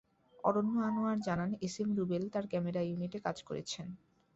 অরণ্য 0.43 0.75
আনোয়ার 0.87 1.17
জানান, 1.19 1.49
S 1.61 1.75
M 1.81 1.89
Rubel 1.97 2.23
তাঁর 2.33 2.45
camera 2.51 2.81
ইউনিটে 2.83 3.19
কাজ 3.25 3.37
করেছেন। 3.47 3.87